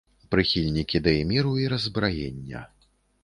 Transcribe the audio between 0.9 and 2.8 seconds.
ідэй міру і раззбраення.